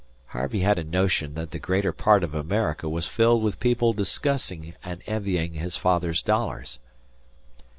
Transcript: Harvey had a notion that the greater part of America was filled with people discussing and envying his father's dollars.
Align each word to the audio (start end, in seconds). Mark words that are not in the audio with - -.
Harvey 0.29 0.61
had 0.61 0.79
a 0.79 0.83
notion 0.83 1.35
that 1.35 1.51
the 1.51 1.59
greater 1.59 1.91
part 1.91 2.23
of 2.23 2.33
America 2.33 2.89
was 2.89 3.05
filled 3.05 3.43
with 3.43 3.59
people 3.59 3.93
discussing 3.93 4.73
and 4.83 5.03
envying 5.05 5.53
his 5.53 5.77
father's 5.77 6.23
dollars. 6.23 6.79